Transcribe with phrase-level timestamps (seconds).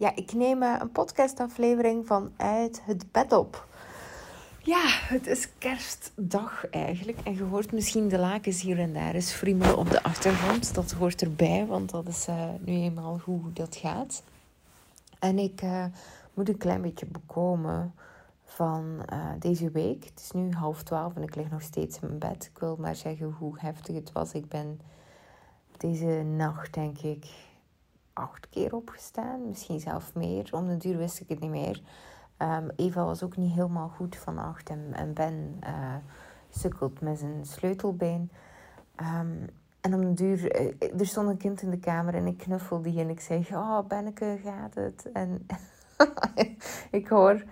[0.00, 3.66] Ja, ik neem uh, een podcastaflevering vanuit het bed op.
[4.58, 7.18] Ja, het is kerstdag eigenlijk.
[7.24, 10.74] En je hoort misschien de lakens hier en daar eens friemelen op de achtergrond.
[10.74, 14.22] Dat hoort erbij, want dat is uh, nu eenmaal hoe dat gaat.
[15.18, 15.84] En ik uh,
[16.34, 17.94] moet een klein beetje bekomen
[18.44, 19.04] van
[19.38, 20.04] deze week.
[20.04, 22.50] Het is nu half twaalf en ik lig nog steeds in mijn bed.
[22.54, 24.32] Ik wil maar zeggen hoe heftig het was.
[24.32, 24.80] Ik ben
[25.76, 27.26] deze nacht, denk ik,
[28.20, 29.48] acht keer opgestaan.
[29.48, 30.48] Misschien zelf meer.
[30.52, 31.82] Om de duur wist ik het niet meer.
[32.38, 34.68] Um, Eva was ook niet helemaal goed vannacht.
[34.68, 35.94] En, en Ben uh,
[36.50, 38.30] sukkelt met zijn sleutelbeen.
[38.96, 39.46] Um,
[39.80, 40.60] en om de duur...
[40.60, 43.00] Uh, er stond een kind in de kamer en ik knuffel die.
[43.00, 45.10] En ik zeg, oh Benneke, gaat het?
[45.12, 45.46] En
[46.90, 47.44] ik hoor...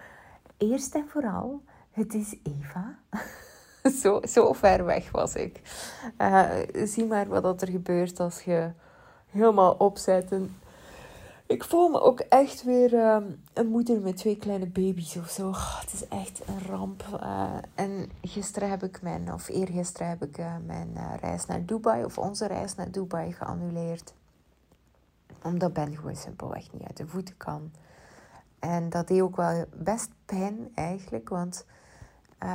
[0.59, 2.99] Eerst en vooral, het is Eva.
[4.03, 5.61] zo, zo ver weg was ik.
[6.19, 6.51] Uh,
[6.85, 8.71] zie maar wat er gebeurt als je
[9.31, 10.33] helemaal opzet.
[11.49, 13.17] Ik voel me ook echt weer uh,
[13.53, 15.53] een moeder met twee kleine baby's of zo.
[15.55, 17.05] Het is echt een ramp.
[17.23, 22.05] Uh, en gisteren heb ik mijn, of eergisteren heb ik uh, mijn reis naar Dubai,
[22.05, 24.15] of onze reis naar Dubai geannuleerd.
[25.43, 27.73] Omdat Ben gewoon simpelweg niet uit de voeten kan.
[28.59, 31.65] En dat deed ook wel best pijn eigenlijk, want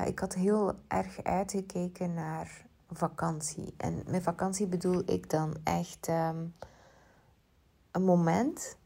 [0.05, 3.73] ik had heel erg uitgekeken naar vakantie.
[3.77, 6.53] En met vakantie bedoel ik dan echt um,
[7.91, 8.77] een moment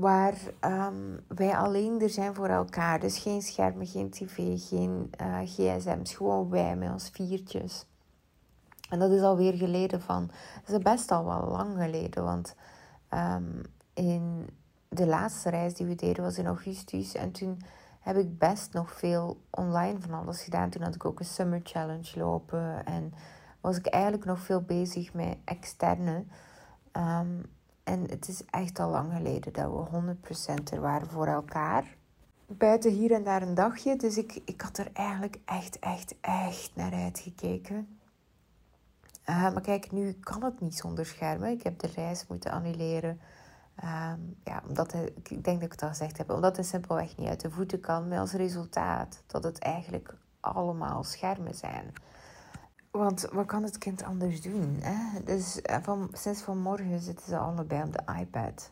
[0.00, 3.00] waar um, wij alleen er zijn voor elkaar.
[3.00, 4.36] Dus geen schermen, geen tv,
[4.68, 6.14] geen uh, gsm's.
[6.14, 7.86] Gewoon wij met ons viertjes.
[8.88, 10.30] En dat is alweer geleden van...
[10.66, 12.24] Dat is best al wel lang geleden.
[12.24, 12.54] Want
[13.14, 13.62] um,
[13.94, 14.48] in
[14.88, 17.14] de laatste reis die we deden was in augustus.
[17.14, 17.62] En toen
[18.00, 20.70] heb ik best nog veel online van alles gedaan.
[20.70, 22.84] Toen had ik ook een summer challenge lopen.
[22.84, 23.14] En
[23.60, 26.24] was ik eigenlijk nog veel bezig met externe...
[26.92, 27.58] Um,
[27.90, 30.14] en het is echt al lang geleden dat we
[30.60, 31.96] 100% er waren voor elkaar.
[32.46, 33.96] Buiten hier en daar een dagje.
[33.96, 37.98] Dus ik, ik had er eigenlijk echt, echt, echt naar uitgekeken.
[39.26, 41.50] Uh, maar kijk, nu kan het niet zonder schermen.
[41.50, 43.20] Ik heb de reis moeten annuleren.
[43.84, 46.30] Um, ja, omdat hij, ik denk dat ik het al gezegd heb.
[46.30, 48.08] Omdat het simpelweg niet uit de voeten kan.
[48.08, 51.92] Met als resultaat dat het eigenlijk allemaal schermen zijn.
[52.90, 54.76] Want wat kan het kind anders doen?
[54.80, 55.22] Hè?
[55.24, 58.70] Dus eh, van, sinds vanmorgen zitten ze allebei op de iPad.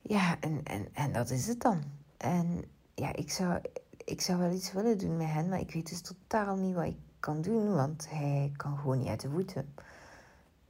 [0.00, 1.82] Ja, en, en, en dat is het dan.
[2.16, 2.64] En
[2.94, 3.60] ja, ik zou,
[4.04, 6.84] ik zou wel iets willen doen met hen, maar ik weet dus totaal niet wat
[6.84, 9.74] ik kan doen, want hij kan gewoon niet uit de voeten.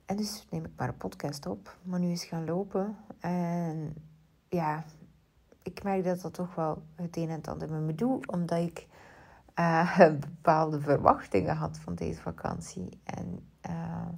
[0.04, 2.96] En dus neem ik maar een podcast op, maar nu is gaan lopen.
[3.20, 3.94] En
[4.48, 4.84] ja,
[5.62, 8.58] ik merk dat dat toch wel het een en het ander met me doet, omdat
[8.58, 8.86] ik
[9.62, 9.96] uh,
[10.30, 13.00] bepaalde verwachtingen had van deze vakantie.
[13.04, 14.08] En uh,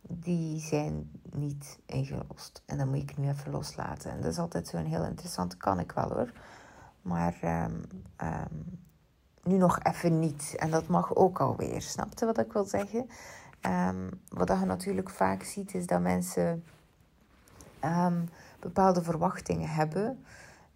[0.00, 2.62] die zijn niet ingelost.
[2.66, 4.10] En dan moet ik nu even loslaten.
[4.10, 5.56] En dat is altijd zo'n heel interessant.
[5.56, 6.32] Kan ik wel hoor.
[7.02, 7.82] Maar um,
[8.22, 8.78] um,
[9.42, 10.54] nu nog even niet.
[10.58, 11.82] En dat mag ook alweer.
[11.82, 13.08] Snapte wat ik wil zeggen?
[13.88, 16.64] Um, wat je natuurlijk vaak ziet is dat mensen
[18.60, 20.24] bepaalde verwachtingen hebben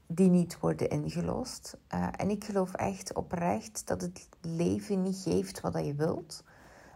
[0.08, 1.76] die niet worden ingelost.
[1.94, 6.44] Uh, en ik geloof echt oprecht dat het leven niet geeft wat je wilt.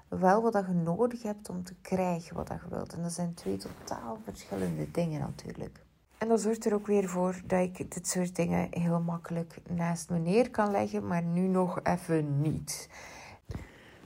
[0.09, 2.95] Wel wat je nodig hebt om te krijgen wat je wilt.
[2.95, 5.85] En dat zijn twee totaal verschillende dingen natuurlijk.
[6.19, 10.11] En dat zorgt er ook weer voor dat ik dit soort dingen heel makkelijk naast
[10.11, 12.89] me neer kan leggen, maar nu nog even niet.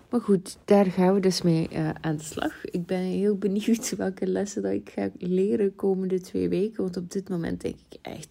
[0.09, 2.65] Maar goed, daar gaan we dus mee uh, aan de slag.
[2.65, 6.83] Ik ben heel benieuwd welke lessen dat ik ga leren komende twee weken.
[6.83, 8.29] Want op dit moment denk ik echt...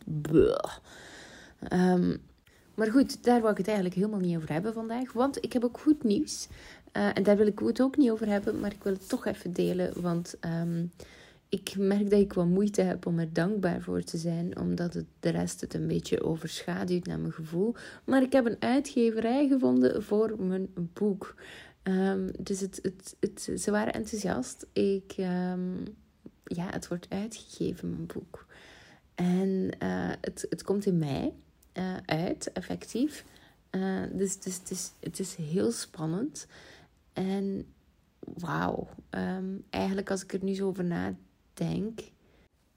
[1.71, 2.17] Um,
[2.75, 5.13] maar goed, daar wil ik het eigenlijk helemaal niet over hebben vandaag.
[5.13, 6.47] Want ik heb ook goed nieuws.
[6.93, 8.59] Uh, en daar wil ik het ook niet over hebben.
[8.59, 10.01] Maar ik wil het toch even delen.
[10.01, 10.91] Want um,
[11.49, 14.59] ik merk dat ik wat moeite heb om er dankbaar voor te zijn.
[14.59, 17.75] Omdat het de rest het een beetje overschaduwt naar mijn gevoel.
[18.03, 21.35] Maar ik heb een uitgeverij gevonden voor mijn boek.
[21.83, 24.65] Um, dus het, het, het, ze waren enthousiast.
[24.73, 25.83] Ik, um,
[26.43, 28.45] ja, het wordt uitgegeven, mijn boek.
[29.15, 31.33] En uh, het, het komt in mei
[31.73, 33.25] uh, uit, effectief.
[33.71, 36.47] Uh, dus, dus het, is, het is heel spannend.
[37.13, 37.65] En
[38.19, 41.17] wauw, um, eigenlijk als ik er nu zo over nadenk,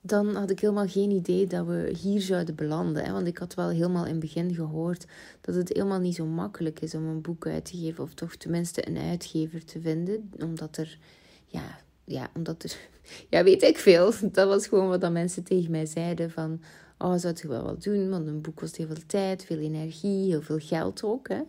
[0.01, 3.05] dan had ik helemaal geen idee dat we hier zouden belanden.
[3.05, 3.13] Hè?
[3.13, 5.07] Want ik had wel helemaal in het begin gehoord
[5.41, 8.05] dat het helemaal niet zo makkelijk is om een boek uit te geven.
[8.05, 10.31] Of toch tenminste een uitgever te vinden.
[10.39, 10.99] Omdat er,
[11.47, 12.77] ja, ja, omdat er,
[13.31, 14.13] ja, weet ik veel.
[14.33, 16.61] Dat was gewoon wat dan mensen tegen mij zeiden van...
[17.01, 18.09] Oh, zou het wel wat doen?
[18.09, 21.29] Want een boek kost heel veel tijd, veel energie, heel veel geld ook.
[21.29, 21.41] Hè?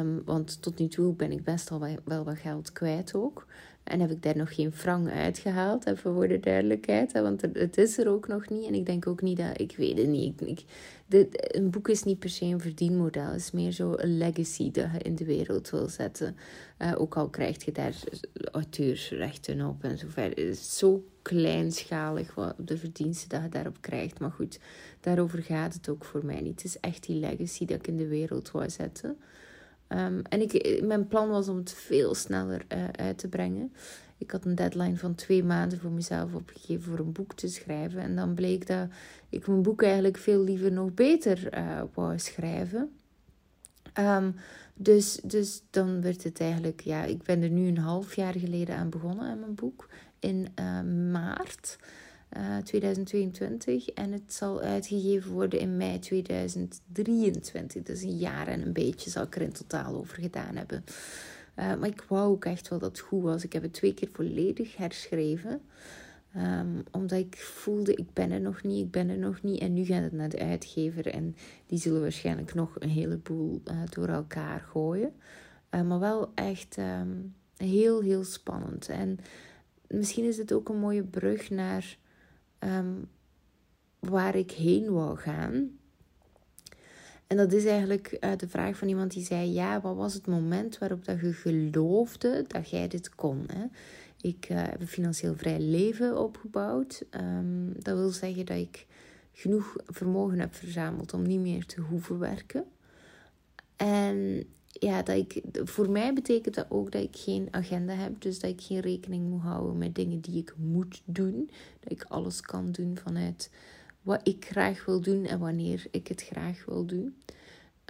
[0.00, 3.46] Um, want tot nu toe ben ik best al wel wat geld kwijt ook.
[3.88, 7.12] En heb ik daar nog geen frank uitgehaald, even voor de duidelijkheid.
[7.12, 8.66] Want het is er ook nog niet.
[8.66, 10.40] En ik denk ook niet dat, ik weet het niet.
[10.40, 10.64] Ik,
[11.30, 13.26] een boek is niet per se een verdienmodel.
[13.26, 16.36] Het is meer zo een legacy dat je in de wereld wil zetten.
[16.78, 17.94] Uh, ook al krijg je daar
[18.52, 20.44] auteursrechten op en zo verder.
[20.44, 24.18] Het is zo kleinschalig wat de verdiensten dat je daarop krijgt.
[24.18, 24.58] Maar goed,
[25.00, 26.62] daarover gaat het ook voor mij niet.
[26.62, 29.16] Het is echt die legacy dat ik in de wereld wou zetten.
[29.88, 33.72] Um, en ik, mijn plan was om het veel sneller uh, uit te brengen.
[34.18, 38.00] Ik had een deadline van twee maanden voor mezelf opgegeven voor een boek te schrijven.
[38.00, 38.88] En dan bleek dat
[39.28, 42.92] ik mijn boek eigenlijk veel liever nog beter uh, wou schrijven.
[43.98, 44.34] Um,
[44.74, 48.76] dus, dus dan werd het eigenlijk, ja, ik ben er nu een half jaar geleden
[48.76, 49.88] aan begonnen aan mijn boek.
[50.18, 50.48] In
[51.10, 51.78] maart.
[52.64, 57.82] 2022 eh, en het zal uitgegeven worden in mei 2023.
[57.82, 60.84] Dus een jaar en een beetje zal ik er in totaal over gedaan hebben.
[61.58, 63.44] Uh, maar ik wou ook echt wel dat het goed was.
[63.44, 65.60] Ik heb het twee keer volledig herschreven.
[66.36, 69.60] Um, omdat ik voelde, ik ben er nog niet, ik ben er nog niet.
[69.60, 71.06] En nu gaat het naar de uitgever.
[71.06, 71.36] En
[71.66, 75.12] die zullen waarschijnlijk nog een heleboel uh, door elkaar gooien.
[75.70, 78.88] Maar wel echt um, heel, heel spannend.
[78.88, 79.18] En
[79.88, 81.98] misschien is het ook een mooie brug naar
[82.60, 83.08] um,
[83.98, 85.78] waar ik heen wou gaan.
[87.26, 90.26] En dat is eigenlijk uh, de vraag van iemand die zei: Ja, wat was het
[90.26, 93.44] moment waarop dat je geloofde dat jij dit kon?
[93.52, 93.64] Hè?
[94.20, 97.04] Ik uh, heb een financieel vrij leven opgebouwd.
[97.10, 98.86] Um, dat wil zeggen dat ik
[99.32, 102.64] genoeg vermogen heb verzameld om niet meer te hoeven werken.
[103.76, 108.20] En ja, dat ik, voor mij betekent dat ook dat ik geen agenda heb.
[108.20, 111.50] Dus dat ik geen rekening moet houden met dingen die ik moet doen.
[111.80, 113.50] Dat ik alles kan doen vanuit
[114.02, 117.16] wat ik graag wil doen en wanneer ik het graag wil doen.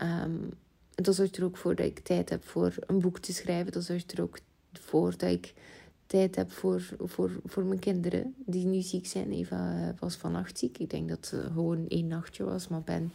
[0.03, 0.51] Um,
[0.95, 3.73] dat zorgt er ook voor dat ik tijd heb voor een boek te schrijven.
[3.73, 4.39] Dat zorgt er ook
[4.73, 5.55] voor dat ik
[6.07, 9.33] tijd heb voor, voor, voor mijn kinderen die nu ziek zijn.
[9.33, 10.79] Eva was vannacht ziek.
[10.79, 13.13] Ik denk dat het gewoon één nachtje was, maar Ben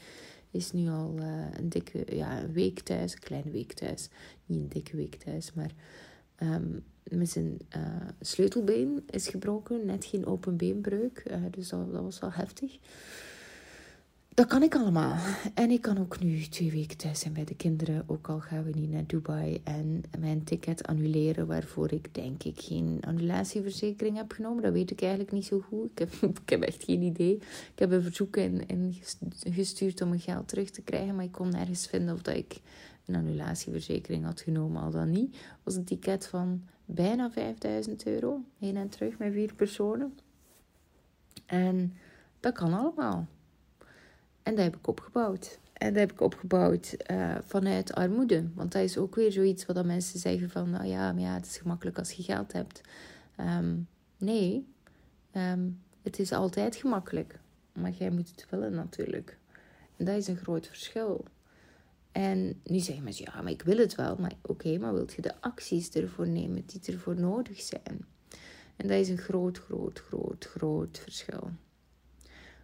[0.54, 1.26] is nu al uh,
[1.58, 4.10] een dikke ja, een week thuis, een kleine week thuis.
[4.46, 5.72] Niet een dikke week thuis, maar
[6.40, 9.86] um, met zijn uh, sleutelbeen is gebroken.
[9.86, 12.78] Net geen open beenbreuk, uh, dus dat was wel heftig
[14.34, 15.18] dat kan ik allemaal.
[15.54, 18.04] En ik kan ook nu twee weken thuis zijn bij de kinderen.
[18.08, 19.62] Ook al gaan we niet naar Dubai.
[19.64, 21.48] En mijn ticket annuleren.
[21.48, 24.64] Waarvoor ik denk ik geen annulatieverzekering heb genomen.
[24.64, 26.00] Dat weet ik eigenlijk niet zo goed.
[26.00, 27.36] Ik heb, echt geen idee.
[27.36, 28.96] Ik heb een verzoek in
[29.50, 31.16] gestuurd om mijn geld terug te krijgen.
[31.16, 32.62] Maar ik kon nergens vinden of dat ik
[33.06, 34.82] een annulatieverzekering had genomen.
[34.82, 35.38] Al dan niet.
[35.64, 38.42] was een ticket van bijna 5000 euro.
[38.60, 40.18] Heen en terug met vier personen.
[41.46, 41.94] En
[42.40, 43.28] dat kan allemaal.
[44.44, 45.60] En dat heb ik opgebouwd.
[45.74, 48.48] En dat heb ik opgebouwd uh, vanuit armoede.
[48.54, 50.70] Want dat is ook weer zoiets wat mensen zeggen van...
[50.70, 52.82] Nou ja, maar ja, het is gemakkelijk als je geld hebt.
[53.40, 53.88] Um,
[54.18, 54.68] nee,
[55.36, 57.40] um, het is altijd gemakkelijk.
[57.74, 59.38] Maar jij moet het willen natuurlijk.
[59.98, 61.26] En dat is een groot verschil.
[62.12, 64.16] En nu zeggen mensen, ja, maar ik wil het wel.
[64.16, 68.06] Maar oké, maar wilt je de acties ervoor nemen die ervoor nodig zijn?
[68.76, 71.50] En dat is een groot, groot, groot, groot verschil.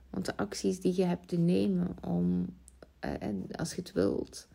[0.09, 2.55] Want de acties die je hebt te nemen om,
[3.05, 4.47] uh, als je het wilt,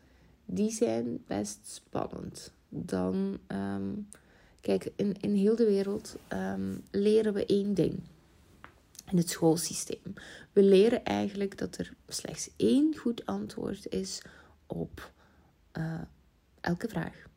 [0.45, 2.53] die zijn best spannend.
[2.69, 4.07] Dan, um,
[4.61, 7.99] kijk, in, in heel de wereld um, leren we één ding.
[9.11, 10.13] In het schoolsysteem.
[10.53, 14.21] We leren eigenlijk dat er slechts één goed antwoord is
[14.65, 15.11] op
[15.77, 16.01] uh,
[16.61, 17.27] elke vraag.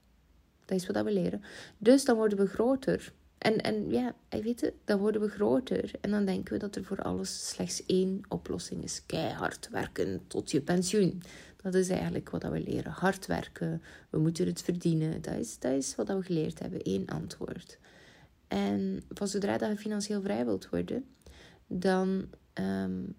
[0.65, 1.43] Dat is wat we leren.
[1.79, 3.13] Dus dan worden we groter.
[3.39, 5.91] En, en ja, weet je, dan worden we groter.
[6.01, 9.03] En dan denken we dat er voor alles slechts één oplossing is.
[9.07, 11.23] Keihard werken tot je pensioen.
[11.63, 12.93] Dat is eigenlijk wat we leren.
[12.93, 15.23] Hard werken, we moeten het verdienen.
[15.23, 16.81] Dat is, is wat we geleerd hebben.
[16.83, 17.79] Eén antwoord.
[18.49, 21.05] En van zodra dat je financieel vrij wilt worden,
[21.67, 23.15] dan um,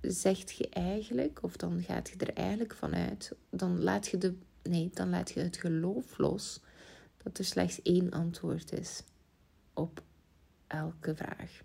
[0.00, 4.90] zegt je eigenlijk, of dan gaat je er eigenlijk vanuit, dan laat je de, nee,
[4.92, 6.60] dan laat je het geloof los
[7.24, 9.02] dat er slechts één antwoord is
[9.72, 10.02] op
[10.66, 11.62] elke vraag.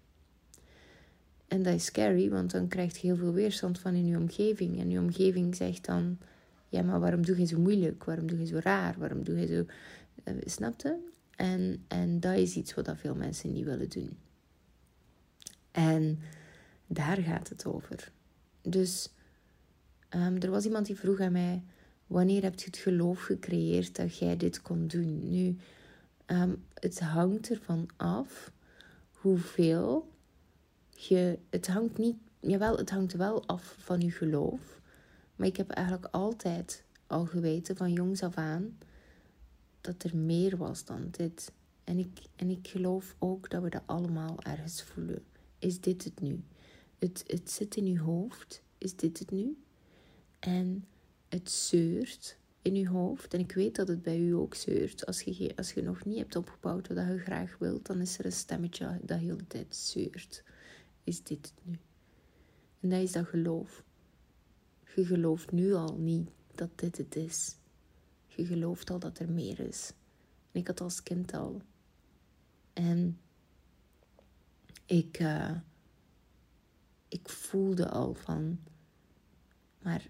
[1.48, 4.80] En dat is scary, want dan krijg je heel veel weerstand van in je omgeving.
[4.80, 6.18] En je omgeving zegt dan:
[6.70, 8.04] Ja, maar waarom doe je zo moeilijk?
[8.04, 8.96] Waarom doe je zo raar?
[8.98, 9.66] Waarom doe je zo.
[10.26, 11.00] Uh, snapte?
[11.36, 14.18] En, en dat is iets wat veel mensen niet willen doen.
[15.72, 16.20] En
[16.88, 18.12] daar gaat het over.
[18.62, 19.10] Dus
[20.16, 21.64] um, er was iemand die vroeg aan mij:
[22.10, 25.30] Wanneer heb je het geloof gecreëerd dat jij dit kon doen?
[25.30, 25.58] Nu,
[26.28, 28.52] um, het hangt ervan af
[29.12, 30.10] hoeveel
[30.90, 31.40] je.
[31.50, 32.16] Het hangt niet.
[32.40, 34.82] Jawel, het hangt wel af van je geloof.
[35.36, 38.78] Maar ik heb eigenlijk altijd al geweten van jongs af aan
[39.82, 41.52] dat er meer was dan dit.
[41.84, 45.24] En ik, en ik geloof ook dat we dat allemaal ergens voelen.
[45.60, 46.44] Is dit het nu?
[47.00, 48.62] Het, het zit in je hoofd.
[48.78, 49.58] Is dit het nu?
[50.40, 50.86] En
[51.30, 53.34] het zeurt in je hoofd.
[53.34, 55.06] En ik weet dat het bij u ook zeurt.
[55.06, 58.26] Als je, als je nog niet hebt opgebouwd wat je graag wilt, dan is er
[58.26, 60.44] een stemmetje dat heel de tijd zeurt.
[61.04, 61.80] Is dit het nu?
[62.80, 63.84] En dat is dat geloof.
[64.96, 67.56] Je gelooft nu al niet dat dit het is.
[68.28, 69.94] Je gelooft al dat er meer is.
[70.52, 71.62] En ik had als kind al.
[72.74, 73.20] En
[74.86, 75.56] ik, uh,
[77.08, 78.60] ik voelde al van,
[79.82, 80.10] maar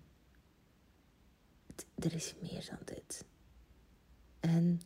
[1.96, 3.26] er is meer dan dit.
[4.40, 4.82] En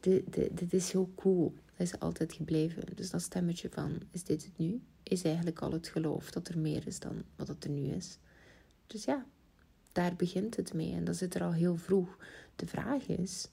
[0.00, 1.54] dit, dit, dit is heel cool.
[1.76, 2.82] Dat is altijd gebleven.
[2.94, 4.80] Dus dat stemmetje van, is dit het nu?
[5.02, 8.18] Is eigenlijk al het geloof dat er meer is dan wat het er nu is.
[8.86, 9.26] Dus ja,
[9.92, 10.92] daar begint het mee.
[10.92, 12.18] En dat zit er al heel vroeg.
[12.56, 13.48] De vraag is,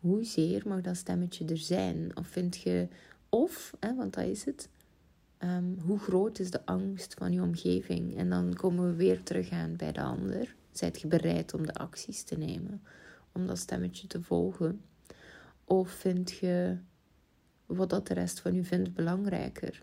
[0.00, 2.16] hoezeer mag dat stemmetje er zijn?
[2.16, 2.88] Of vind je,
[3.28, 4.68] of, hè, want dat is het,
[5.38, 8.16] um, hoe groot is de angst van je omgeving?
[8.16, 10.54] En dan komen we weer terug aan bij de ander.
[10.76, 12.82] Zijt je bereid om de acties te nemen?
[13.32, 14.80] Om dat stemmetje te volgen?
[15.64, 16.78] Of vind je
[17.66, 19.82] wat dat de rest van u vindt belangrijker?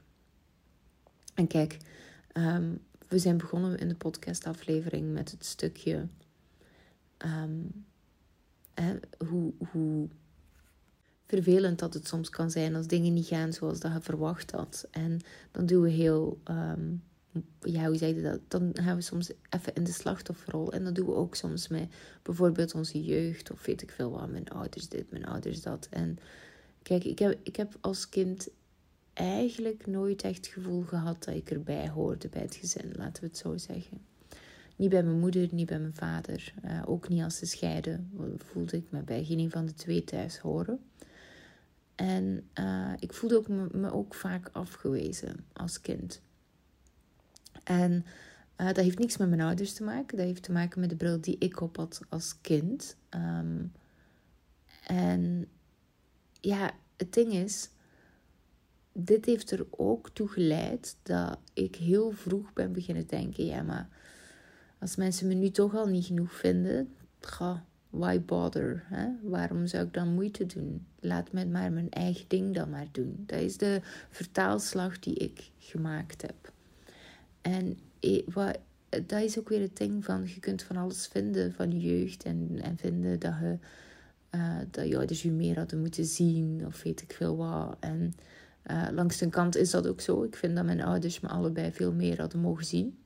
[1.34, 1.78] En kijk,
[2.34, 6.08] um, we zijn begonnen in de podcastaflevering met het stukje
[8.74, 10.10] hè, hoe, hoe
[11.26, 14.88] vervelend dat het soms kan zijn als dingen niet gaan zoals dat je verwacht had.
[14.92, 15.20] En
[15.52, 17.04] dan doen we heel, um,
[17.62, 18.40] ja, hoe zeg je dat?
[18.48, 20.74] Dan gaan we soms even in de slachtofferrol.
[20.74, 24.30] En dat doen we ook soms met bijvoorbeeld onze jeugd of weet ik veel wat.
[24.30, 25.88] Mijn ouders dit, mijn ouders dat.
[25.90, 26.18] En
[26.84, 28.50] kijk, ik heb, ik heb als kind
[29.14, 33.30] eigenlijk nooit echt het gevoel gehad dat ik erbij hoorde bij het gezin, laten we
[33.30, 34.02] het zo zeggen.
[34.76, 36.54] Niet bij mijn moeder, niet bij mijn vader.
[36.66, 40.38] Uh, ook niet als ze scheiden, voelde ik me bij geen van de twee thuis
[40.38, 40.80] horen.
[41.96, 46.22] En uh, ik voelde ook me, ook vaak afgewezen als kind.
[47.64, 48.06] En
[48.58, 50.18] uh, dat heeft niks met mijn ouders te maken.
[50.18, 52.96] Dat heeft te maken met de bril die ik op had als kind.
[53.10, 53.72] Um,
[54.88, 55.48] en
[56.40, 57.70] ja, het ding is,
[58.94, 63.90] dit heeft er ook toe geleid dat ik heel vroeg ben beginnen denken: ja, maar
[64.80, 68.84] als mensen me nu toch al niet genoeg vinden, ga, why bother?
[68.86, 69.08] Hè?
[69.22, 70.86] Waarom zou ik dan moeite doen?
[71.00, 73.24] Laat me maar mijn eigen ding dan maar doen.
[73.26, 76.54] Dat is de vertaalslag die ik gemaakt heb.
[77.42, 77.78] En
[78.34, 78.58] wat,
[78.90, 82.24] dat is ook weer het ding van: je kunt van alles vinden van je jeugd
[82.24, 83.58] en, en vinden dat je.
[84.36, 87.78] Uh, dat je ouders je meer hadden moeten zien, of weet ik veel wat.
[87.80, 88.14] En
[88.72, 90.24] uh, langs de kant is dat ook zo.
[90.24, 92.98] Ik vind dat mijn ouders me allebei veel meer hadden mogen zien.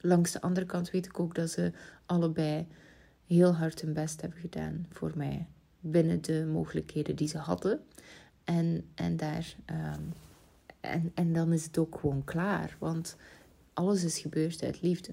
[0.00, 1.72] Langs de andere kant weet ik ook dat ze
[2.06, 2.66] allebei
[3.26, 5.46] heel hard hun best hebben gedaan voor mij.
[5.80, 7.80] Binnen de mogelijkheden die ze hadden.
[8.44, 10.12] En, en, daar, um,
[10.80, 12.76] en, en dan is het ook gewoon klaar.
[12.78, 13.16] Want
[13.74, 15.12] alles is gebeurd uit liefde.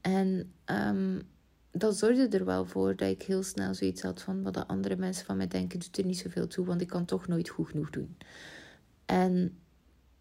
[0.00, 1.22] En um,
[1.70, 4.96] dat zorgde er wel voor dat ik heel snel zoiets had van wat de andere
[4.96, 7.68] mensen van mij denken, doet er niet zoveel toe, want ik kan toch nooit goed
[7.68, 8.16] genoeg doen.
[9.06, 9.58] En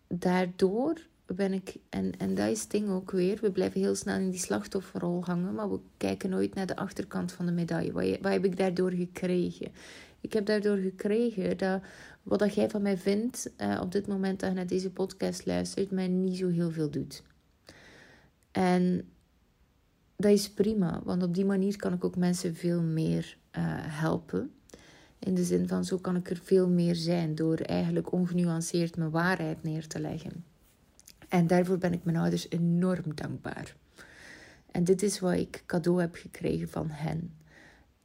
[0.07, 4.19] daardoor ben ik, en, en dat is het ding ook weer, we blijven heel snel
[4.19, 7.91] in die slachtofferrol hangen, maar we kijken nooit naar de achterkant van de medaille.
[7.91, 9.71] Wat, wat heb ik daardoor gekregen?
[10.27, 11.81] Ik heb daardoor gekregen dat
[12.23, 15.45] wat dat jij van mij vindt uh, op dit moment dat je naar deze podcast
[15.45, 17.23] luistert, mij niet zo heel veel doet.
[18.51, 19.09] En
[20.15, 24.51] dat is prima, want op die manier kan ik ook mensen veel meer uh, helpen.
[25.19, 29.11] In de zin van zo kan ik er veel meer zijn door eigenlijk ongenuanceerd mijn
[29.11, 30.45] waarheid neer te leggen.
[31.27, 33.75] En daarvoor ben ik mijn ouders enorm dankbaar.
[34.71, 37.33] En dit is wat ik cadeau heb gekregen van hen.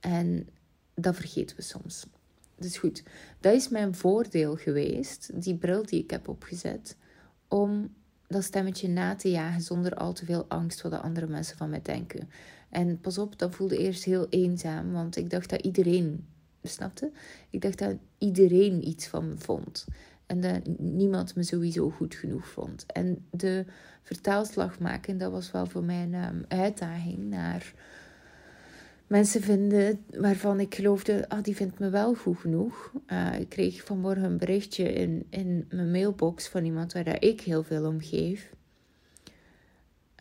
[0.01, 0.49] En
[0.95, 2.07] dat vergeten we soms.
[2.59, 3.03] Dus goed,
[3.41, 6.97] dat is mijn voordeel geweest, die bril die ik heb opgezet,
[7.49, 7.95] om
[8.27, 11.71] dat stemmetje na te jagen zonder al te veel angst wat de andere mensen van
[11.71, 12.29] mij denken.
[12.71, 16.27] En pas op, dat voelde eerst heel eenzaam, want ik dacht dat iedereen,
[16.63, 17.11] snapte?
[17.51, 19.87] Ik dacht dat iedereen iets van me vond.
[20.27, 22.87] En dat niemand me sowieso goed genoeg vond.
[22.87, 23.65] En de
[24.03, 27.75] vertaalslag maken, dat was wel voor mij een um, uitdaging naar
[29.13, 32.93] mensen vinden waarvan ik geloofde, ah, die vindt me wel goed genoeg.
[33.07, 37.63] Uh, ik kreeg vanmorgen een berichtje in, in mijn mailbox van iemand waar ik heel
[37.63, 38.51] veel om geef.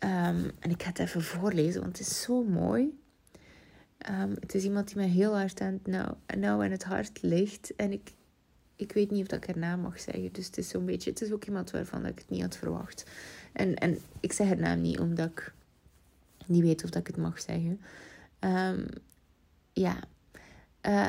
[0.04, 2.98] Um, en ik ga het even voorlezen, want het is zo mooi.
[4.10, 7.22] Um, het is iemand die me heel hard aan het, nou, nou aan het hart
[7.22, 7.72] ligt.
[7.76, 8.12] En ik,
[8.76, 10.32] ik weet niet of ik haar naam mag zeggen.
[10.32, 11.10] Dus het is zo'n beetje...
[11.10, 13.04] Het is ook iemand waarvan ik het niet had verwacht.
[13.52, 15.52] En, en ik zeg haar naam niet omdat ik
[16.46, 17.80] niet weet of dat ik het mag zeggen.
[18.44, 18.86] Um,
[19.72, 19.96] ja.
[20.86, 21.08] Uh,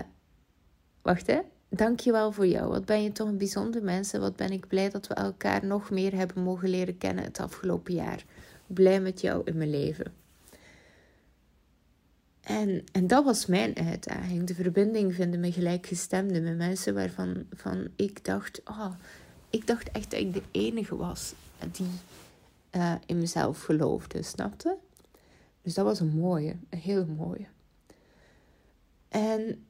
[1.02, 1.40] wacht hè.
[1.70, 2.70] dankjewel voor jou.
[2.70, 4.12] Wat ben je toch een bijzonder mens.
[4.12, 7.94] wat ben ik blij dat we elkaar nog meer hebben mogen leren kennen het afgelopen
[7.94, 8.26] jaar.
[8.68, 10.14] Blij met jou in mijn leven.
[12.42, 14.44] En, en dat was mijn uitdaging.
[14.44, 16.42] De verbinding vinden met gelijkgestemde.
[16.42, 18.62] Met mensen waarvan van ik dacht...
[18.66, 18.92] Oh,
[19.50, 21.34] ik dacht echt dat ik de enige was
[21.72, 21.90] die
[22.72, 24.24] uh, in mezelf geloofde.
[24.24, 24.78] Snapte?
[25.64, 26.56] Dus dat was een mooie.
[26.70, 27.46] Een heel mooie.
[29.10, 29.66] En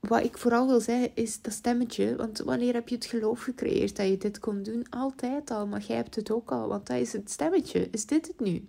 [0.00, 2.16] wat ik vooral wil zeggen is dat stemmetje.
[2.16, 4.86] Want wanneer heb je het geloof gecreëerd dat je dit kon doen?
[4.90, 6.68] Altijd al, maar jij hebt het ook al.
[6.68, 7.88] Want dat is het stemmetje.
[7.90, 8.68] Is dit het nu?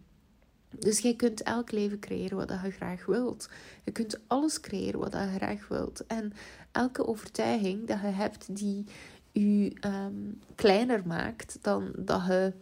[0.80, 3.50] Dus jij kunt elk leven creëren wat je graag wilt.
[3.84, 6.06] Je kunt alles creëren wat je graag wilt.
[6.06, 6.34] En
[6.72, 8.86] elke overtuiging dat je hebt die
[9.32, 12.54] je ehm, kleiner maakt dan dat je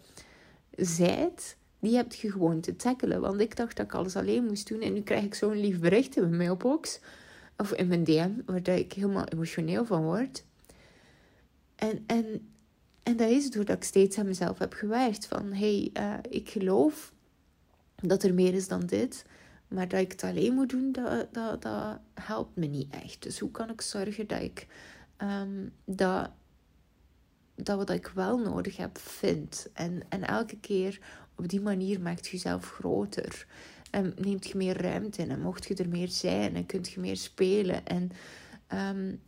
[0.76, 3.22] zijt, die heb je gewoon te tackelen.
[3.22, 4.82] Want ik dacht dat ik alles alleen moest doen.
[4.82, 7.00] En nu krijg ik zo'n lief bericht in mijn mailbox.
[7.58, 10.44] Of in mijn DM, waar ik helemaal emotioneel van word.
[11.76, 12.50] En, en,
[13.04, 15.26] en dat is doordat ik steeds aan mezelf heb gewerkt.
[15.26, 17.14] Van, hey, uh, ik geloof
[17.96, 19.26] dat er meer is dan dit.
[19.68, 23.24] Maar dat ik het alleen moet doen, dat, dat, dat helpt me niet echt.
[23.24, 24.68] Dus hoe kan ik zorgen dat ik
[25.18, 26.32] um, dat,
[27.56, 29.70] dat wat ik wel nodig heb, vind?
[29.74, 31.00] En, en elke keer
[31.42, 33.48] op die manier maakt je jezelf groter.
[33.92, 35.30] En neemt je meer ruimte in.
[35.30, 36.56] En mocht je er meer zijn.
[36.56, 37.86] En kunt je meer spelen.
[37.86, 38.12] En
[38.74, 39.20] um,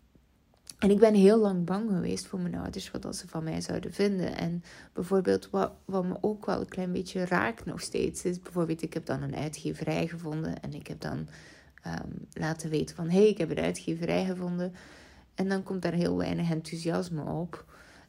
[0.83, 3.93] en ik ben heel lang bang geweest voor mijn ouders, wat ze van mij zouden
[3.93, 4.37] vinden.
[4.37, 8.81] En bijvoorbeeld, wat, wat me ook wel een klein beetje raakt nog steeds, is bijvoorbeeld,
[8.81, 10.61] ik heb dan een uitgeverij gevonden.
[10.61, 11.27] En ik heb dan
[11.81, 14.73] ehm, laten weten van, hé, hey, ik heb een uitgeverij gevonden.
[15.35, 17.65] En dan komt daar heel weinig enthousiasme op.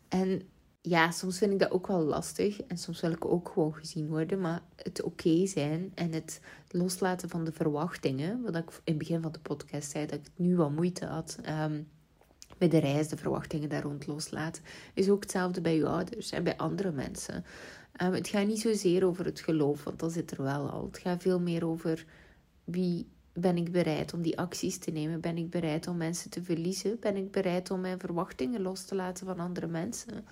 [0.09, 0.43] En
[0.87, 2.63] ja, soms vind ik dat ook wel lastig.
[2.63, 4.41] En soms wil ik ook gewoon gezien worden.
[4.41, 8.43] Maar het oké zijn en het loslaten van de verwachtingen.
[8.43, 11.39] Wat ik in het begin van de podcast zei, dat ik nu wel moeite had.
[11.43, 11.83] Ehm,
[12.59, 14.63] bij de reis, de verwachtingen daar rond loslaten.
[14.95, 17.45] Is ook hetzelfde bij je ouders en bij andere mensen.
[18.03, 20.85] Um, het gaat niet zozeer over het geloof, want dat zit er wel al.
[20.85, 22.07] Het gaat veel meer over
[22.65, 25.21] wie ben ik bereid om die acties te nemen?
[25.21, 26.97] Ben ik bereid om mensen te verliezen?
[27.01, 30.25] Ben ik bereid om mijn verwachtingen los te laten van andere mensen?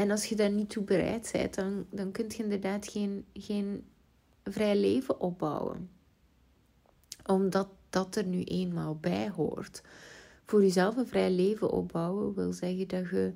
[0.00, 3.84] En als je daar niet toe bereid bent, dan, dan kun je inderdaad geen, geen
[4.44, 5.90] vrij leven opbouwen.
[7.26, 9.82] Omdat dat er nu eenmaal bij hoort
[10.50, 13.32] voor jezelf een vrij leven opbouwen wil zeggen dat je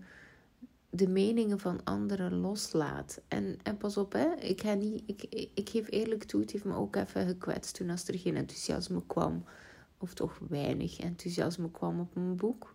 [0.91, 3.21] de meningen van anderen loslaat.
[3.29, 6.65] En, en pas op, hè, ik, ga niet, ik, ik geef eerlijk toe, het heeft
[6.65, 9.45] me ook even gekwetst toen als er geen enthousiasme kwam.
[9.99, 12.74] Of toch weinig enthousiasme kwam op mijn boek.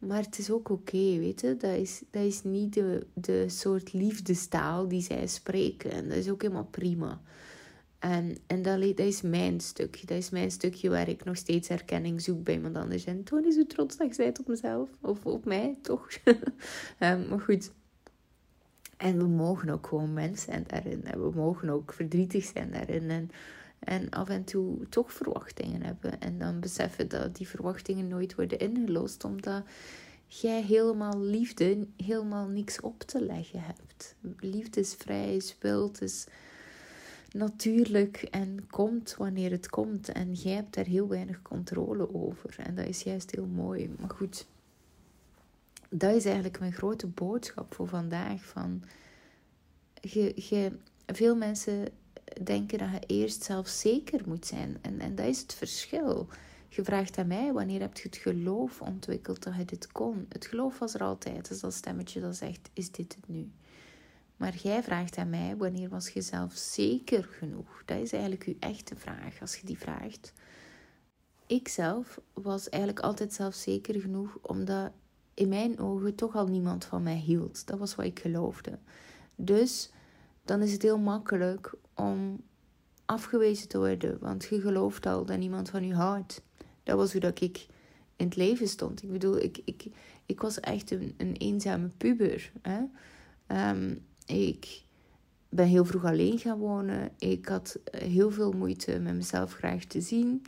[0.00, 1.56] Maar het is ook oké, weet je.
[1.56, 5.90] Dat is, dat is niet de, de soort liefdestaal die zij spreken.
[5.90, 7.20] En dat is ook helemaal prima.
[7.98, 10.06] En, en dat, is mijn stukje.
[10.06, 13.04] Dat is mijn stukje waar ik nog steeds herkenning zoek bij iemand anders.
[13.04, 14.88] En toen is hoe trots dat op mezelf.
[15.00, 16.08] Of op mij, toch?
[16.24, 16.36] um,
[17.28, 17.70] maar goed.
[18.96, 21.04] En we mogen ook gewoon mens zijn daarin.
[21.04, 23.10] En we mogen ook verdrietig zijn daarin.
[23.10, 23.30] En,
[23.80, 26.20] en af en toe toch verwachtingen hebben.
[26.20, 29.24] En dan beseffen dat die verwachtingen nooit worden ingelost.
[29.24, 29.62] Omdat
[30.26, 34.14] jij helemaal liefde, helemaal niks op te leggen hebt.
[34.38, 36.26] Liefde is vrij, is wild, is
[37.32, 40.08] natuurlijk en komt wanneer het komt.
[40.08, 42.54] En jij hebt daar heel weinig controle over.
[42.58, 43.90] En dat is juist heel mooi.
[43.98, 44.46] Maar goed,
[45.88, 48.44] dat is eigenlijk mijn grote boodschap voor vandaag.
[48.44, 48.82] Van,
[51.06, 51.88] veel mensen
[52.42, 54.78] denken dat je eerst zelfzeker moet zijn.
[54.80, 56.28] En, en dat is het verschil.
[56.68, 60.26] Je vraagt aan mij, wanneer heb je het geloof ontwikkeld dat je dit kon?
[60.28, 61.48] Het geloof was er altijd.
[61.48, 63.50] Dus dat stemmetje dat zegt, is dit het nu?
[64.36, 67.82] Maar jij vraagt aan mij, wanneer was je zelf zeker genoeg?
[67.84, 70.32] Dat is eigenlijk uw echte vraag, als je die vraagt.
[71.46, 74.92] Ik zelf was eigenlijk altijd zelfzeker genoeg, omdat
[75.34, 77.66] in mijn ogen toch al niemand van mij hield.
[77.66, 78.78] Dat was wat ik geloofde.
[79.36, 79.90] Dus
[80.50, 82.40] dan is het heel makkelijk om
[83.04, 86.42] afgewezen te worden, want je gelooft al dat niemand van je houdt.
[86.82, 87.66] Dat was hoe dat ik
[88.16, 89.02] in het leven stond.
[89.02, 89.86] Ik bedoel, ik, ik,
[90.26, 92.52] ik was echt een, een eenzame puber.
[92.62, 92.80] Hè?
[93.46, 94.82] Ehm, ik
[95.48, 97.10] ben heel vroeg alleen gaan wonen.
[97.18, 100.42] Ik had heel veel moeite met mezelf graag te zien.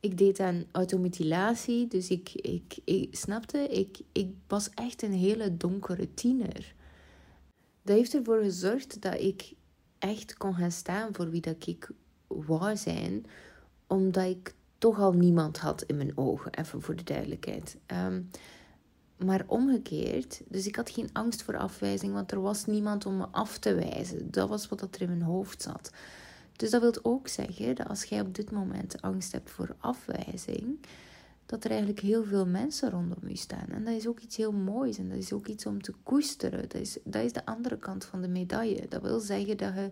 [0.00, 5.56] Ik deed aan automutilatie, dus ik, ik, ik snapte, ik, ik was echt een hele
[5.56, 6.74] donkere tiener.
[7.84, 9.52] Dat heeft ervoor gezorgd dat ik
[9.98, 11.90] echt kon gaan staan voor wie dat ik
[12.26, 13.26] wou zijn,
[13.86, 17.76] omdat ik toch al niemand had in mijn ogen, even voor de duidelijkheid.
[17.86, 18.30] Um,
[19.16, 23.26] maar omgekeerd, dus ik had geen angst voor afwijzing, want er was niemand om me
[23.30, 24.30] af te wijzen.
[24.30, 25.90] Dat was wat er in mijn hoofd zat.
[26.56, 30.78] dus dat wil ook zeggen dat als jij op dit moment angst hebt voor afwijzing,
[31.46, 33.66] dat er eigenlijk heel veel mensen rondom je staan.
[33.68, 36.60] En dat is ook iets heel moois en dat is ook iets om te koesteren.
[36.60, 38.86] Dat is, dat is de andere kant van de medaille.
[38.88, 39.90] Dat wil zeggen dat je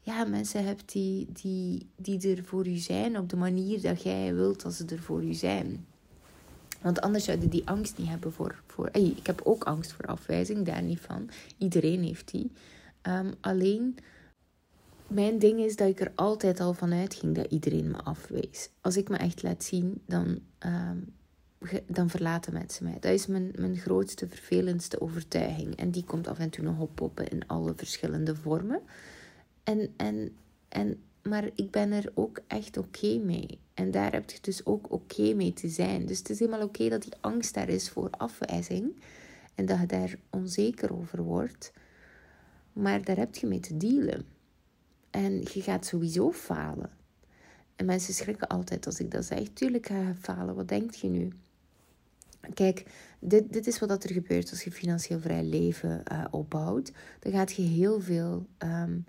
[0.00, 4.34] ja, mensen hebt die, die, die er voor je zijn op de manier dat jij
[4.34, 5.86] wilt dat ze er voor je zijn.
[6.80, 8.62] Want anders zouden die angst niet hebben voor.
[8.66, 11.30] voor hey, ik heb ook angst voor afwijzing, daar niet van.
[11.58, 12.50] Iedereen heeft die.
[13.02, 13.96] Um, alleen
[15.14, 18.70] mijn ding is dat ik er altijd al van uitging dat iedereen me afwees.
[18.80, 20.98] Als ik me echt laat zien, dan, ehm,
[21.86, 22.96] dan verlaten mensen mij.
[23.00, 25.76] Dat is mijn, mijn grootste, vervelendste overtuiging.
[25.76, 28.80] En die komt af en toe nog oppoppen in alle verschillende vormen.
[29.62, 30.36] En, en,
[30.68, 33.58] en, maar ik ben er ook echt oké mee.
[33.74, 36.06] En daar heb je dus ook oké mee te zijn.
[36.06, 39.02] Dus het is helemaal oké dat die angst daar is voor afwijzing.
[39.54, 41.72] En dat je daar onzeker over wordt.
[42.72, 44.31] Maar daar heb je mee te dealen.
[45.12, 46.90] En je gaat sowieso falen.
[47.76, 49.48] En mensen schrikken altijd als ik dat zeg.
[49.52, 50.54] Tuurlijk ga je falen.
[50.54, 51.32] Wat denk je nu?
[52.54, 52.84] Kijk,
[53.18, 56.92] dit, dit is wat er gebeurt als je financieel vrij leven uh, opbouwt.
[57.18, 59.04] Dan gaat je heel veel um,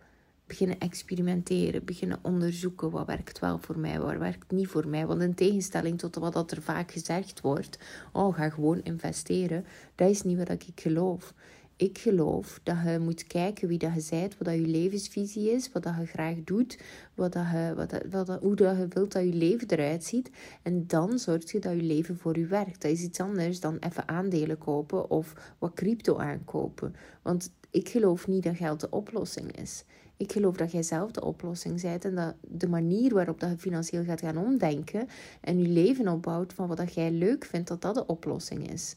[0.47, 5.05] beginnen experimenteren, beginnen onderzoeken wat werkt wel voor mij, wat werkt niet voor mij.
[5.05, 7.79] Want in tegenstelling tot wat er vaak gezegd wordt,
[8.11, 11.33] oh ga gewoon investeren, dat is niet wat ik geloof.
[11.75, 15.71] Ik geloof dat je moet kijken wie dat je bent, wat dat je levensvisie is,
[15.71, 16.79] wat dat je graag doet,
[17.13, 20.03] wat dat je, wat dat, wat dat, hoe dat je wilt dat je leven eruit
[20.03, 20.29] ziet.
[20.61, 22.81] En dan zorg je dat je leven voor je werkt.
[22.81, 26.95] Dat is iets anders dan even aandelen kopen of wat crypto aankopen.
[27.21, 29.83] Want ik geloof niet dat geld de oplossing is.
[30.17, 33.57] Ik geloof dat jij zelf de oplossing bent en dat de manier waarop dat je
[33.57, 35.07] financieel gaat gaan omdenken
[35.41, 38.95] en je leven opbouwt van wat dat jij leuk vindt, dat dat de oplossing is.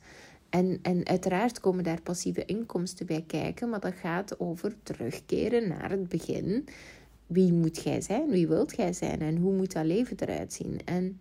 [0.57, 5.91] En, en uiteraard komen daar passieve inkomsten bij kijken, maar dat gaat over terugkeren naar
[5.91, 6.69] het begin.
[7.27, 8.31] Wie moet jij zijn?
[8.31, 9.21] Wie wilt jij zijn?
[9.21, 10.81] En hoe moet dat leven eruit zien?
[10.85, 11.21] En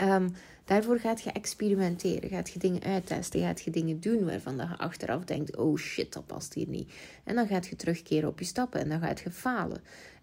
[0.00, 4.76] um, daarvoor gaat je experimenteren, gaat je dingen uittesten, gaat je dingen doen waarvan je
[4.76, 6.92] achteraf denkt: oh shit, dat past hier niet.
[7.24, 9.80] En dan gaat je terugkeren op je stappen en dan gaat je falen.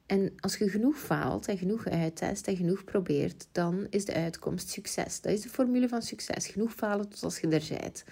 [0.10, 4.70] En als je genoeg faalt en genoeg uittest en genoeg probeert, dan is de uitkomst
[4.70, 5.22] succes.
[5.22, 6.48] Dat is de formule van succes.
[6.48, 8.04] Genoeg falen tot als je er bent.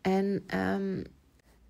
[0.00, 1.02] En um,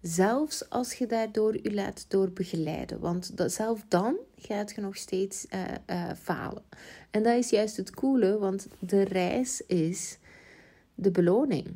[0.00, 3.00] zelfs als je daardoor je laat door begeleiden.
[3.00, 6.62] Want zelf dan gaat je nog steeds uh, uh, falen.
[7.10, 10.18] En dat is juist het coole, want de reis is
[10.94, 11.66] de beloning.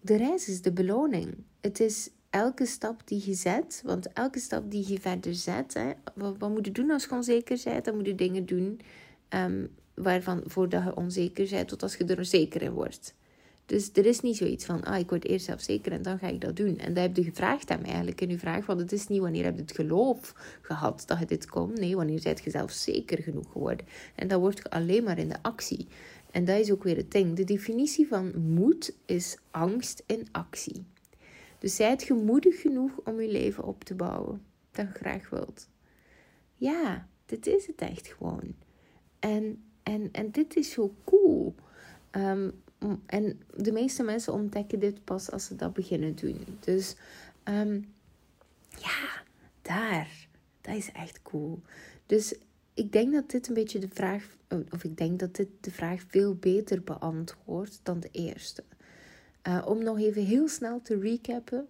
[0.00, 1.34] De reis is de beloning.
[1.60, 5.92] Het is elke stap die je zet, want elke stap die je verder zet, hè,
[6.14, 7.84] wat, moet je doen als je onzeker bent?
[7.84, 8.80] Dan moet je dingen doen
[9.28, 13.14] um, waarvan voordat je onzeker bent, tot als je er zeker in wordt.
[13.66, 16.28] Dus er is niet zoiets van, ah, ik word eerst zelf zeker en dan ga
[16.28, 16.78] ik dat doen.
[16.78, 19.20] En dat heb je gevraagd aan mij eigenlijk in uw vraag, want het is niet
[19.20, 21.78] wanneer heb je het geloof gehad dat je dit komt.
[21.78, 23.86] Nee, wanneer zijt je zelf zeker genoeg geworden.
[24.14, 25.86] En dat wordt alleen maar in de actie.
[26.30, 27.36] En dat is ook weer het ding.
[27.36, 30.84] De definitie van moed is angst in actie.
[31.58, 34.42] Dus zijt je moedig genoeg om je leven op te bouwen
[34.76, 35.68] je graag wilt.
[36.54, 38.54] Ja, dit is het echt gewoon.
[39.18, 41.54] En, en, en dit is zo cool.
[42.10, 42.62] Um,
[43.06, 46.44] en de meeste mensen ontdekken dit pas als ze dat beginnen doen.
[46.60, 46.96] Dus
[47.44, 47.94] um,
[48.78, 49.22] ja,
[49.62, 50.28] daar.
[50.60, 51.60] Dat is echt cool.
[52.06, 52.34] Dus
[52.74, 54.36] ik denk dat dit een beetje de vraag,
[54.70, 58.64] of ik denk dat dit de vraag veel beter beantwoordt dan de eerste.
[59.48, 61.68] Uh, om nog even heel snel te recappen.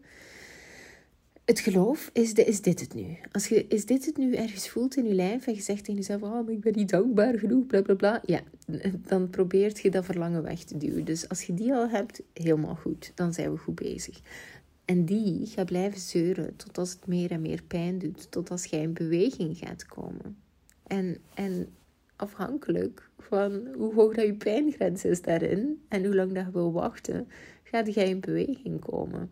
[1.44, 3.18] Het geloof, is, de, is dit het nu?
[3.32, 6.00] Als je is dit het nu ergens voelt in je lijf en je zegt tegen
[6.00, 8.22] jezelf, oh, maar ik ben niet dankbaar genoeg, bla bla bla.
[8.24, 8.40] Ja,
[9.06, 11.04] dan probeert je dat verlangen weg te duwen.
[11.04, 13.12] Dus als je die al hebt, helemaal goed.
[13.14, 14.20] Dan zijn we goed bezig.
[14.84, 18.30] En die gaat blijven zeuren tot als het meer en meer pijn doet.
[18.30, 20.36] Tot als jij in beweging gaat komen.
[20.86, 21.68] En, en
[22.16, 26.72] afhankelijk van hoe hoog dat je pijngrens is daarin en hoe lang dat je wil
[26.72, 27.28] wachten,
[27.62, 29.30] gaat jij in beweging komen.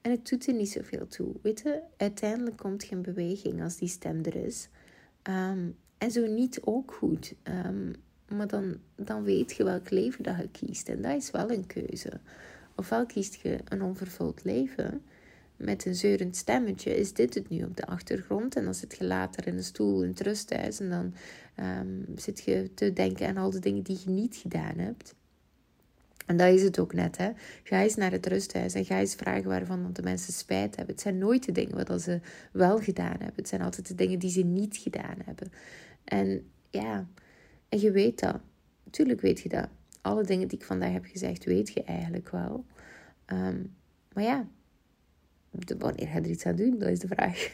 [0.00, 1.34] En het doet er niet zoveel toe.
[1.42, 4.68] Weet je, uiteindelijk komt je in beweging als die stem er is.
[5.22, 7.34] Um, en zo niet ook goed.
[7.66, 7.92] Um,
[8.28, 10.88] maar dan, dan weet je welk leven dat je kiest.
[10.88, 12.20] En dat is wel een keuze.
[12.74, 15.02] Ofwel kiest je een onvervuld leven
[15.56, 16.96] met een zeurend stemmetje.
[16.96, 18.56] Is dit het nu op de achtergrond?
[18.56, 20.80] En dan zit je later in een stoel in het rusthuis.
[20.80, 21.14] En dan
[21.78, 25.14] um, zit je te denken aan al de dingen die je niet gedaan hebt.
[26.26, 27.30] En dat is het ook net, hè.
[27.62, 30.94] Ga eens naar het rusthuis en ga eens vragen waarvan de mensen spijt hebben.
[30.94, 32.20] Het zijn nooit de dingen wat ze
[32.52, 33.36] wel gedaan hebben.
[33.36, 35.52] Het zijn altijd de dingen die ze niet gedaan hebben.
[36.04, 37.06] En ja,
[37.68, 38.40] en je weet dat.
[38.90, 39.68] Tuurlijk weet je dat.
[40.00, 42.64] Alle dingen die ik vandaag heb gezegd, weet je eigenlijk wel.
[43.26, 43.74] Um,
[44.12, 44.46] maar ja,
[45.78, 46.78] wanneer je er iets aan doen?
[46.78, 47.50] Dat is de vraag.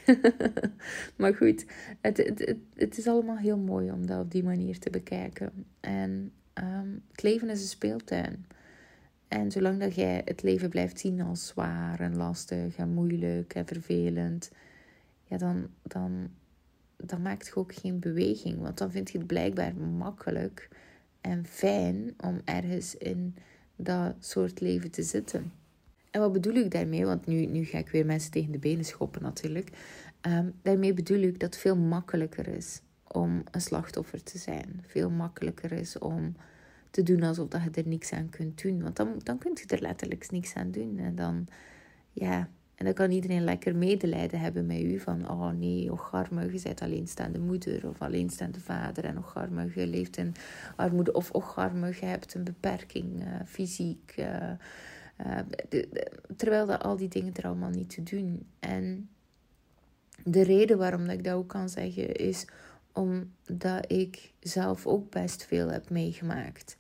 [1.16, 1.64] maar goed,
[2.00, 5.66] het, het, het, is allemaal heel mooi om dat op die manier te bekijken.
[5.80, 8.46] En ehm, het leven is een speeltuin.
[9.28, 13.66] En zolang dat jij het leven blijft zien als zwaar en lastig en moeilijk en
[13.66, 14.50] vervelend,
[15.24, 16.30] ja, dan, dan,
[16.96, 18.58] dan maakt het ook geen beweging.
[18.58, 20.68] Want dan vind je het blijkbaar makkelijk
[21.20, 23.34] en fijn om ergens in
[23.76, 25.52] dat soort leven te zitten.
[26.12, 27.04] En wat bedoel ik daarmee?
[27.04, 29.70] Want nu, nu ga ik weer mensen tegen de benen schoppen natuurlijk.
[30.20, 34.84] Ehm, daarmee bedoel ik dat het veel makkelijker is om een slachtoffer te zijn.
[34.86, 36.36] Veel makkelijker is om
[36.90, 38.82] te doen alsof dat je er niks aan kunt doen.
[38.82, 40.98] Want dan, dan kun je er letterlijk niks aan doen.
[40.98, 41.46] En dan,
[42.12, 44.98] ja, en dan kan iedereen lekker medelijden hebben met u.
[44.98, 49.04] Van, oh nee, och arme, je bent alleenstaande moeder of alleenstaande vader.
[49.04, 50.34] En och arme, je leeft in
[50.76, 51.12] armoede.
[51.12, 54.14] Of och arme, je hebt een beperking, uh, fysiek.
[54.18, 54.50] Uh,
[55.26, 55.38] uh,
[56.36, 58.46] terwijl dat al die dingen er allemaal niet te doen.
[58.58, 59.08] En
[60.24, 62.46] de reden waarom dat ik dat ook kan zeggen is
[62.92, 66.76] omdat ik zelf ook best veel heb meegemaakt.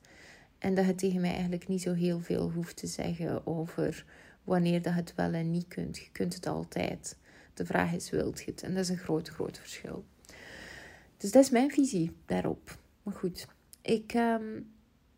[0.58, 4.04] En dat het tegen mij eigenlijk niet zo heel veel hoeft te zeggen over
[4.44, 5.98] wanneer dat het wel en niet kunt.
[5.98, 7.16] Je kunt het altijd.
[7.54, 8.62] De vraag is, wilt je het?
[8.62, 10.04] En dat is een groot, groot verschil.
[11.16, 12.78] Dus dat is mijn visie daarop.
[13.02, 13.46] Maar goed,
[13.82, 14.72] ik um,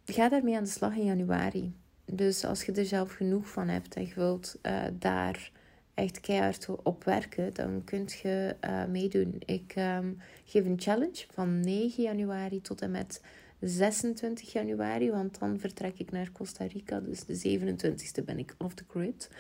[0.05, 1.75] ga daarmee aan de slag in januari.
[2.05, 5.51] Dus als je er zelf genoeg van hebt en je wilt uh, daar
[5.95, 9.43] echt keihard op werken, dan kun je uh, meedoen.
[9.45, 13.23] Ik um, geef een challenge van 9 januari tot en met
[13.61, 17.01] 26 januari, want dan vertrek ik naar Costa Rica.
[17.01, 19.31] Dus de 27e ben ik off the grid.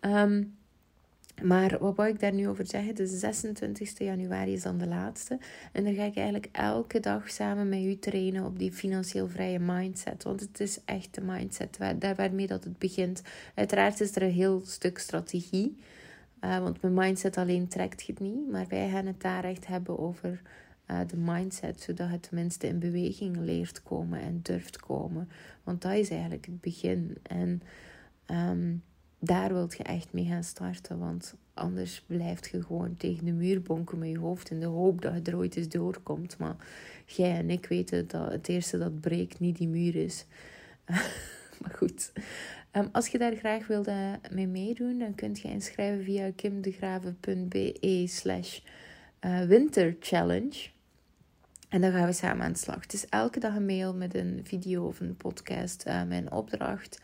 [0.00, 0.58] Um,
[1.42, 2.94] maar wat wou ik daar nu over zeggen?
[2.94, 5.38] De 26 januari is dan de laatste.
[5.72, 9.58] En dan ga ik eigenlijk elke dag samen met u trainen op die financieel vrije
[9.58, 10.22] mindset.
[10.22, 13.22] Want het is echt de mindset daar waarmee dat het begint.
[13.54, 15.76] Uiteraard is er een heel stuk strategie.
[16.44, 18.50] Uh, want mijn mindset alleen trekt het niet.
[18.50, 20.42] Maar wij gaan het daar echt hebben over
[20.90, 21.80] uh, de mindset.
[21.80, 25.28] Zodat het tenminste in beweging leert komen en durft komen.
[25.64, 27.16] Want dat is eigenlijk het begin.
[27.22, 27.62] En...
[28.26, 28.82] Um,
[29.20, 30.98] daar wilt je echt mee gaan starten.
[30.98, 35.02] Want anders blijft je gewoon tegen de muur bonken met je hoofd in de hoop
[35.02, 36.38] dat je er ooit eens doorkomt.
[36.38, 36.56] Maar
[37.06, 40.24] jij en ik weten dat het eerste dat breekt niet die muur is.
[41.60, 42.12] maar goed.
[42.72, 48.60] Um, als je daar graag wilde mee meedoen, dan kunt je inschrijven via kimdegraven.be slash
[49.18, 50.68] eh, winterchallenge.
[51.68, 52.80] En dan gaan we samen aan de slag.
[52.80, 57.00] Het is elke dag een mail met een video of een podcast, uh, mijn opdracht.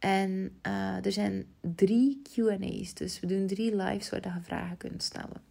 [0.00, 2.94] En uh, er zijn drie QA's.
[2.94, 5.42] Dus we doen drie lives waar je vragen kunt stellen.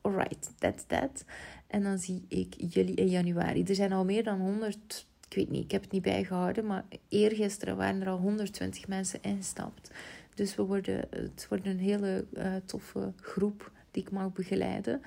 [0.00, 1.24] Alright, that's that.
[1.66, 3.62] En dan zie ik jullie in januari.
[3.62, 6.66] Er zijn al meer dan 100, ik weet niet, ik heb het niet bijgehouden.
[6.66, 9.90] Maar eergisteren waren er al 120 mensen ingestapt.
[10.34, 15.02] Dus we worden, het wordt een hele uh, toffe groep die ik mag begeleiden.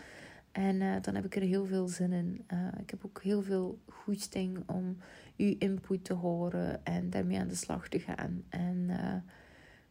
[0.52, 2.46] En uh, dan heb ik er heel veel zin in.
[2.80, 4.98] Ik heb ook heel veel goesting om
[5.42, 8.44] uw input te horen en daarmee aan de slag te gaan.
[8.50, 9.16] En uh,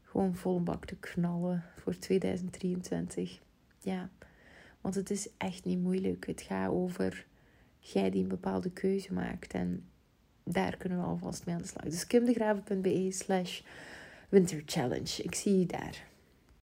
[0.03, 3.41] gewoon volle bak te knallen voor 2023.
[3.79, 4.11] Ja,
[4.81, 6.27] want het is echt niet moeilijk.
[6.27, 7.27] Het gaat over
[7.79, 9.53] jij die een bepaalde keuze maakt.
[9.53, 9.85] En
[10.45, 11.85] daar kunnen we alvast mee aan de slag.
[11.85, 13.61] Dus kimdegraven.be slash
[14.29, 15.23] winterchallenge.
[15.23, 16.10] Ik zie je daar.